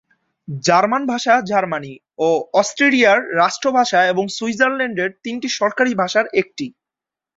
German 0.47 1.03
ভাষা 1.05 1.33
Germany 1.49 1.93
ও 2.19 2.27
অস্ট্রিয়ার 2.53 3.19
রাষ্ট্রভাষা 3.35 3.99
এবং 4.11 4.25
সুইজারল্যান্ডের 4.37 5.09
তিনটি 5.23 5.47
সরকারী 5.59 5.91
ভাষার 6.01 6.25
একটি। 6.41 6.65